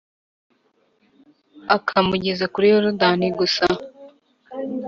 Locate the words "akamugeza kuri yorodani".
1.75-3.27